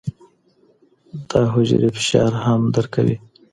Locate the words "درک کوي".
2.73-3.15